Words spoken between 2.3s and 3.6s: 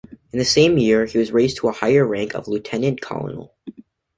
of lieutenant colonel.